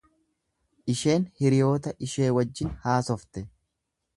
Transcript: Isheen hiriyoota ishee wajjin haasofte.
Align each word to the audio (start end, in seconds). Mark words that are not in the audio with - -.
Isheen 0.93 1.27
hiriyoota 1.41 1.93
ishee 2.09 2.33
wajjin 2.39 2.73
haasofte. 2.87 3.45